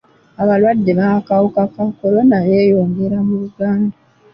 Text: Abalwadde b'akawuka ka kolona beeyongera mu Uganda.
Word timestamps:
Abalwadde 0.41 0.91
b'akawuka 0.99 1.61
ka 1.73 1.85
kolona 1.97 2.37
beeyongera 2.45 3.17
mu 3.27 3.35
Uganda. 3.47 3.95